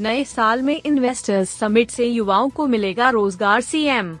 [0.00, 4.16] नए साल में इन्वेस्टर्स समिट से युवाओं को मिलेगा रोज़गार सीएम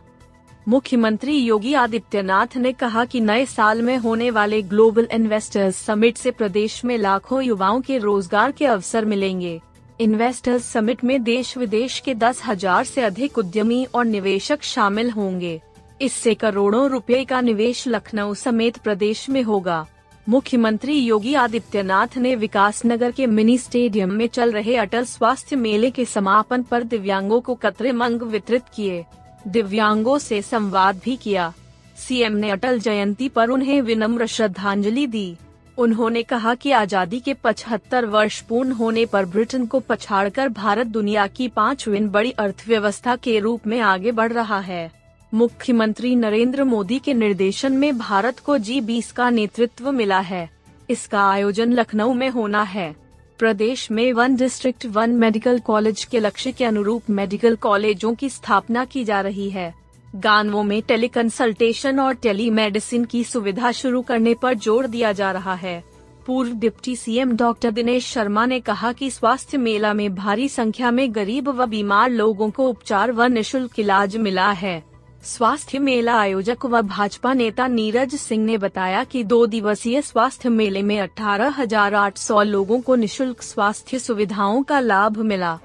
[0.68, 6.30] मुख्यमंत्री योगी आदित्यनाथ ने कहा कि नए साल में होने वाले ग्लोबल इन्वेस्टर्स समिट से
[6.30, 9.60] प्रदेश में लाखों युवाओं के रोज़गार के अवसर मिलेंगे।
[10.00, 15.60] इन्वेस्टर्स समिट में देश विदेश के दस हज़ार ऐसी अधिक उद्यमी और निवेशक शामिल होंगे।
[16.00, 19.86] इससे करोड़ों रुपए का निवेश लखनऊ समेत प्रदेश में होगा।
[20.28, 25.90] मुख्यमंत्री योगी आदित्यनाथ ने विकास नगर के मिनी स्टेडियम में चल रहे अटल स्वास्थ्य मेले
[25.90, 29.04] के समापन पर दिव्यांगों को कतरे मंग वितरित किए।
[29.46, 31.52] दिव्यांगों से संवाद भी किया।
[31.98, 35.36] सीएम ने अटल जयंती पर उन्हें विनम्र श्रद्धांजलि दी।
[35.78, 41.26] उन्होंने कहा कि आज़ादी के 75 वर्ष पूर्ण होने पर ब्रिटेन को पछाड़कर भारत दुनिया
[41.26, 44.90] की पांचवीं बड़ी अर्थव्यवस्था के रूप में आगे बढ़ रहा है।
[45.32, 50.48] मुख्यमंत्री नरेंद्र मोदी के निर्देशन में भारत को जी बीस का नेतृत्व मिला है।
[50.90, 52.94] इसका आयोजन लखनऊ में होना है।
[53.38, 58.84] प्रदेश में one district one medical college के लक्ष्य के अनुरूप मेडिकल कॉलेजों की स्थापना
[58.84, 59.72] की जा रही है।
[60.16, 65.30] गाँवों में टेली कंसल्टेशन और टेली मेडिसिन की सुविधा शुरू करने पर ज़ोर दिया जा
[65.32, 65.82] रहा है।
[66.26, 71.14] पूर्व deputy CM doctor Dinesh Sharma ने कहा कि स्वास्थ्य मेला में भारी संख्या में
[71.14, 74.87] गरीब व बीमार लोगों को उपचार व निशुल्क इलाज मिला है।
[75.24, 80.82] स्वास्थ्य मेला आयोजक व भाजपा नेता नीरज सिंह ने बताया कि दो दिवसीय स्वास्थ्य मेले
[80.82, 85.58] में 18,800 लोगों को निशुल्क स्वास्थ्य सुविधाओं का लाभ मिला।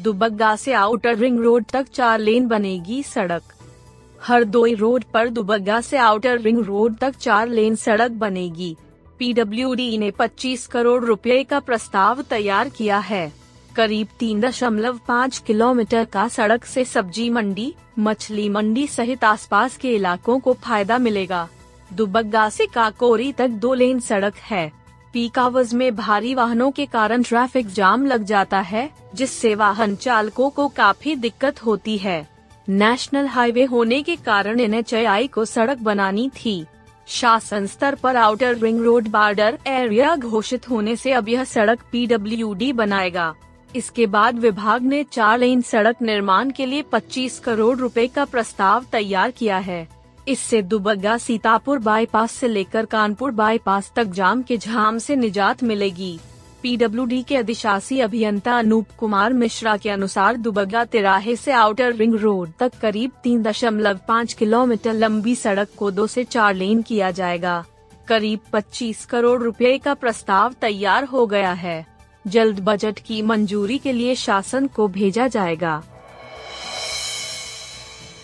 [0.00, 3.42] दुबग्गा से आउटर रिंग रोड तक चार लेन बनेगी सड़क।
[4.22, 8.76] हरदोई रोड पर दुबग्गा से आउटर रिंग रोड तक चार लेन सड़क बनेगी।
[9.18, 13.47] पीडब्ल्यूडी ने 25 करोड़ रुपए का प्रस्ताव तैयार किया है।
[13.78, 19.94] करीब तीन दशमलव पाँच किलोमीटर का सड़क से सब्ज़ी मंडी, मछली मंडी सहित आसपास के
[19.94, 21.46] इलाकों को फ़ायदा मिलेगा।
[21.92, 24.72] दुबग्गा से काकोरी तक दो लेन सड़क है।
[25.12, 30.50] पीक आवर्स में भारी वाहनों के कारण ट्रैफ़िक जाम लग जाता है, जिससे वाहन चालकों
[30.50, 32.28] को काफ़ी दिक्कत होती है।
[32.68, 34.82] नेशनल हाईवे होने के कारण एन
[35.26, 36.64] को सड़क बनानी थी।
[37.08, 42.72] शासन स्तर पर outer ring road border area घोषित होने से अब यह सड़क पीडब्ल्यूडी
[42.72, 43.34] बनाएगा।
[43.76, 48.84] इसके बाद विभाग ने चार लेन सड़क निर्माण के लिए 25 करोड़ रुपए का प्रस्ताव
[48.92, 49.86] तैयार किया है।
[50.28, 56.18] इससे दुबग्गा सीतापुर बाईपास से लेकर कानपुर बाईपास तक जाम के झाम से निजात मिलेगी।
[56.62, 62.52] पीडब्ल्यूडी के अधिशासी अभियंता अनूप कुमार मिश्रा के अनुसार दुबग्गा तिराहे से आउटर रिंग रोड
[62.58, 67.64] तक करीब तीन दशमलव पाँच किलोमीटर लंबी सड़क को दो से चार लेन किया जाएगा।
[68.08, 71.97] करीब 25 करोड़ रुपए का प्रस्ताव तैयार हो गया है।
[72.28, 75.82] जल्द बजट की मंजूरी के लिए शासन को भेजा जाएगा।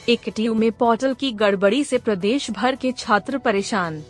[0.08, 4.02] एकटीयू में पोर्टल की गड़बड़ी से प्रदेश भर के छात्र परेशान।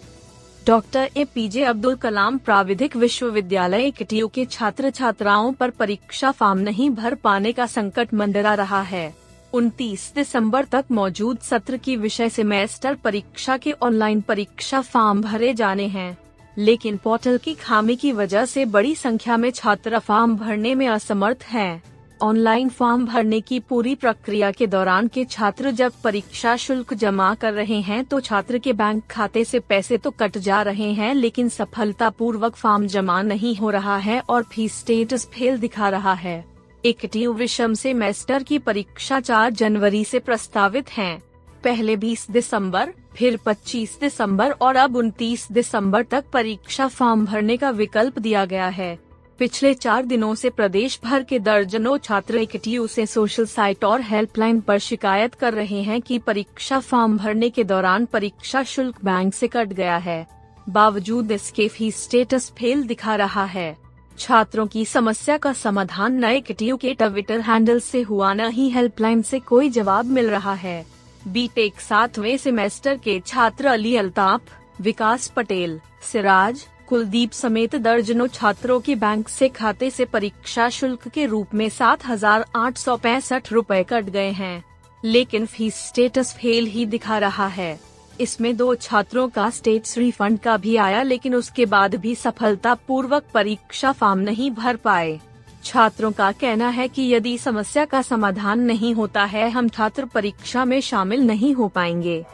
[0.66, 6.59] Doctor A P J Abdul Kalam प्राविधिक विश्वविद्यालय एकटीयू के छात्र छात्राओं पर परीक्षा फॉर्म
[6.59, 9.15] नहीं भर पाने का संकट मंडरा रहा है।
[9.53, 15.87] 29 दिसंबर तक मौजूद सत्र की विषय सेमेस्टर परीक्षा के ऑनलाइन परीक्षा फॉर्म भरे जाने
[15.87, 16.16] हैं।
[16.59, 21.42] लेकिन पोर्टल की खामी की वजह से बड़ी संख्या में छात्र फॉर्म भरने में असमर्थ
[21.44, 21.82] हैं।
[22.22, 27.53] ऑनलाइन फॉर्म भरने की पूरी प्रक्रिया के दौरान के छात्र जब परीक्षा शुल्क जमा कर
[27.53, 31.48] रहे हैं तो छात्र के बैंक खाते से पैसे तो कट जा रहे हैं, लेकिन
[31.48, 36.44] सफलता पूर्वक फॉर्म जमा नहीं हो रहा है और फ़ीस स्टेटस फेल दिखा रहा है
[36.84, 41.34] इकटी विषम से मेस्टर की परीक्षा 4 जनवरी से प्रस्तावित है
[41.65, 47.71] पहले 20 दिसंबर, फिर 25 दिसंबर और अब 29 दिसंबर तक परीक्षा फॉर्म भरने का
[47.71, 48.99] विकल्प दिया गया है।
[49.39, 54.61] पिछले चार दिनों से प्रदेश भर के दर्जनों छात्र इकटीयू से सोशल साइट और हेल्पलाइन
[54.61, 59.49] पर शिकायत कर रहे हैं कि परीक्षा फॉर्म भरने के दौरान परीक्षा शुल्क बैंक से
[59.49, 60.27] कट गया है।
[60.69, 63.77] बावजूद इसके फ़ीस स्टेटस फेल दिखा रहा है।
[64.19, 69.22] छात्रों की समस्या का समाधान नए किटियो के ट्विटर हैंडल से हुआ न ही हेल्पलाइन
[69.22, 70.94] से कोई जवाब मिल रहा है।
[71.28, 74.41] बीटेक सातवें सेमेस्टर के छात्र अली अल्ताफ,
[74.80, 81.26] विकास पटेल, सिराज, कुलदीप समेत दर्जनों छात्रों के बैंक से खाते से परीक्षा शुल्क के
[81.26, 84.65] रूप में सात हज़ार आठ सौ पैंसठ रूपए कट गए हैं।
[85.04, 87.78] लेकिन फ़ीस स्टेटस फेल ही दिखा रहा है।
[88.21, 93.24] इसमें दो छात्रों का स्टेट्स रिफंड का भी आया, लेकिन उसके बाद भी सफलता पूर्वक
[93.34, 95.21] परीक्षा फॉर्म नहीं भर पाए।
[95.65, 100.65] छात्रों का कहना है कि यदि समस्या का समाधान नहीं होता है, हम छात्र परीक्षा
[100.65, 102.25] में शामिल नहीं हो पाएँगे।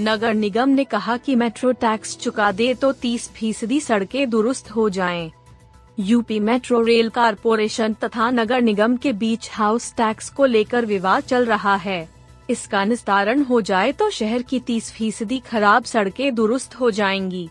[0.00, 4.88] नगर निगम ने कहा कि मेट्रो टैक्स चुका दे तो 30 फ़ीसदी सड़कें दुरुस्त हो
[4.90, 5.30] जाएँ।
[5.98, 11.44] यूपी मेट्रो रेल कारपोरेशन तथा नगर निगम के बीच हाउस टैक्स को लेकर विवाद चल
[11.44, 12.08] रहा है।
[12.50, 17.48] इसका निस्तारण हो जाए तो शहर की 30 फ़ीसदी खराब सड़कें दुरुस्त हो जाएँगी।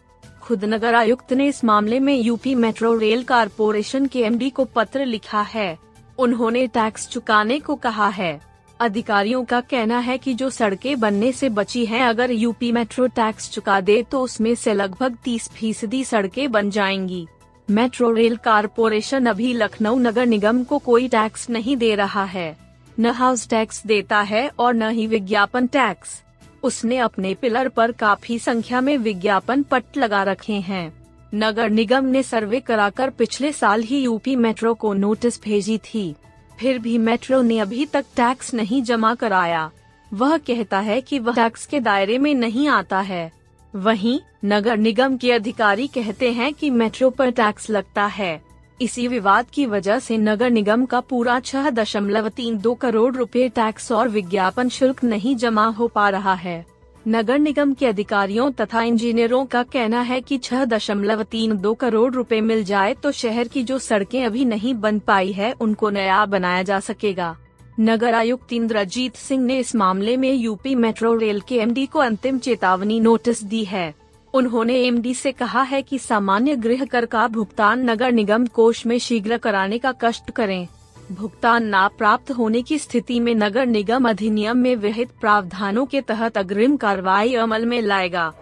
[0.50, 5.06] खुद नगर आयुक्त ने इस मामले में यूपी मेट्रो रेल कारपोरेशन के एमडी को पत्र
[5.06, 5.78] लिखा है।
[6.18, 8.42] उन्होंने टैक्स चुकाने को कहा है।
[8.80, 13.50] अधिकारियों का कहना है कि जो सड़कें बनने से बची हैं, अगर यूपी मेट्रो टैक्स
[13.52, 17.28] चुका दे तो उसमें से लगभग 30 फ़ीसदी सड़कें बन जाएँगी।
[17.70, 22.58] मेट्रो रेल कारपोरेशन अभी लखनऊ नगर निगम को कोई टैक्स नहीं दे रहा है।
[23.00, 26.22] न हाउस टैक्स देता है और न ही विज्ञापन टैक्स।
[26.64, 30.94] उसने अपने पिलर पर काफ़ी संख्या में विज्ञापन पट लगा रखे हैं।
[31.36, 36.16] नगर निगम ने सर्वे कराकर पिछले साल ही यूपी मेट्रो को नोटिस भेजी थी।
[36.60, 39.72] फिर भी मेट्रो ने अभी तक टैक्स नहीं जमा कराया।
[40.14, 43.32] वह कहता है कि वह टैक्स के दायरे में नहीं आता है।
[43.76, 48.49] वहीं नगर निगम के अधिकारी कहते हैं कि मेट्रो पर टैक्स लगता है।
[48.82, 53.48] इसी विवाद की वजह से नगर निगम का पूरा छह दशमलव तीन दो करोड़ रुपए
[53.50, 56.66] टैक्स और विज्ञापन शुल्क नहीं जमा हो पा रहा है।
[57.06, 62.14] नगर निगम के अधिकारियों तथा इंजीनियरों का कहना है कि छह दशमलव तीन दो करोड़
[62.14, 66.26] रुपए मिल जाए तो शहर की जो सड़कें अभी नहीं बन पाई है, उनको नया
[66.26, 67.36] बनाया जा सकेगा।
[67.80, 72.40] नगर आयुक्त इंद्रजीत सिंह ने इस मामले में यूपी मेट्रो रेल के एमडी को अंतिम
[72.40, 73.94] चेतावनी नोटिस दी है।
[74.34, 79.00] उन्होंने एमडी से कहा है कि सामान्य गृह कर का भुगतान नगर निगम कोष में
[79.00, 80.68] शीघ्र कराने का कष्ट करें।
[81.12, 86.38] भुगतान ना प्राप्त होने की स्थिति में नगर निगम अधिनियम में विहित प्रावधानों के तहत
[86.38, 88.34] अग्रिम कार्रवाई अमल में लाएगा।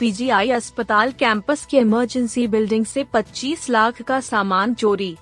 [0.00, 5.16] पीजीआई अस्पताल कैंपस के इमरजेंसी बिल्डिंग से 25 लाख का सामान चोरी।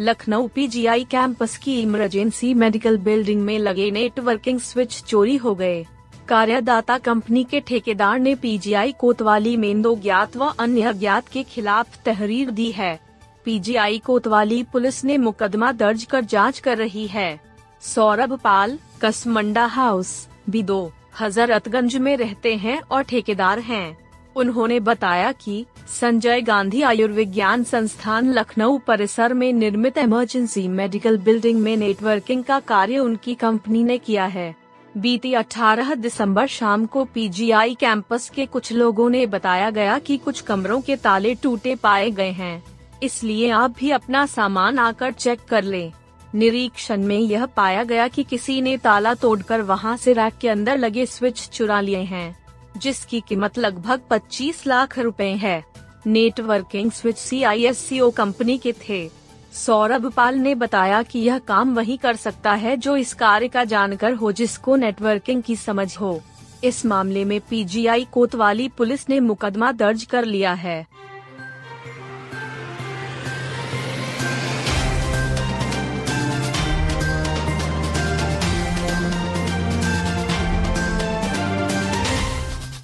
[0.00, 5.86] लखनऊ पीजीआई कैंपस की इमरजेंसी मेडिकल बिल्डिंग में लगे नेटवर्किंग स्विच चोरी हो गए।
[6.28, 12.02] कार्यदाता कंपनी के ठेकेदार ने पीजीआई कोतवाली में दो ज्ञात व अन्य अज्ञात के खिलाफ
[12.04, 13.00] तहरीर दी है।
[13.44, 17.40] पीजीआई कोतवाली पुलिस ने मुकदमा दर्ज कर जाँच कर रही है।
[17.82, 23.98] सौरभ पाल, कसमंडा हाउस, बिदो, हजरतगंज में रहते हैं और ठेकेदार हैं।
[24.36, 25.66] उन्होंने बताया कि
[26.00, 32.98] संजय गांधी आयुर्विज्ञान संस्थान लखनऊ परिसर में निर्मित इमरजेंसी मेडिकल बिल्डिंग में नेटवर्किंग का कार्य
[32.98, 34.63] उनकी कंपनी ने किया है।
[34.96, 40.40] बीती 18 दिसंबर शाम को पीजीआई कैंपस के कुछ लोगों ने बताया गया कि कुछ
[40.40, 42.62] कमरों के ताले टूटे पाए गए हैं।
[43.02, 45.92] इसलिए आप भी अपना सामान आकर चेक कर लें।
[46.34, 50.78] निरीक्षण में यह पाया गया कि किसी ने ताला तोड़कर वहाँ से रैक के अंदर
[50.78, 52.36] लगे स्विच चुरा लिए हैं,
[52.76, 55.64] जिसकी कीमत लगभग 25 लाख रुपए है।
[56.06, 57.42] नेटवर्किंग स्विच सी
[58.10, 59.23] कंपनी के थे।
[59.54, 63.64] सौरभ पाल ने बताया कि यह काम वही कर सकता है जो इस कार्य का
[63.64, 66.20] जानकर हो जिसको नेटवर्किंग की समझ हो।
[66.64, 70.86] इस मामले में पीजीआई कोतवाली पुलिस ने मुकदमा दर्ज कर लिया है।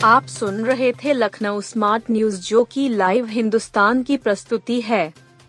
[0.04, 5.29] आप सुन रहे थे लखनऊ स्मार्ट न्यूज़ जो की लाइव हिंदुस्तान की प्रस्तुति है।